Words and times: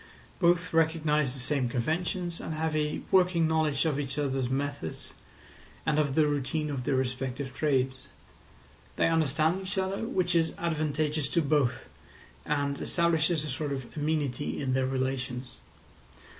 Both 0.39 0.73
recognise 0.73 1.35
the 1.35 1.39
same 1.39 1.69
conventions, 1.69 2.41
and 2.41 2.55
have 2.55 2.75
a 2.75 3.01
working 3.11 3.47
knowledge 3.47 3.85
of 3.85 3.99
each 3.99 4.17
other's 4.17 4.49
methods 4.49 5.13
and 5.85 5.99
of 5.99 6.15
the 6.15 6.25
routine 6.25 6.71
of 6.71 6.85
their 6.85 6.95
respective 6.95 7.53
trades. 7.53 7.97
They 8.95 9.07
understand 9.07 9.61
each 9.61 9.77
other, 9.77 10.07
which 10.07 10.33
is 10.33 10.53
advantageous 10.57 11.29
to 11.29 11.43
both, 11.43 11.85
and 12.47 12.81
establishes 12.81 13.45
a 13.45 13.49
sort 13.51 13.71
of 13.71 13.95
amenity 13.95 14.59
in 14.59 14.73
their 14.73 14.87
relations. 14.87 15.51